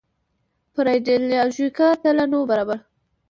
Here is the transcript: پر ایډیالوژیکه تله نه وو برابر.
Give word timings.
پر 0.73 0.85
ایډیالوژیکه 0.93 1.87
تله 2.01 2.25
نه 2.31 2.37
وو 2.39 2.49
برابر. 2.51 2.77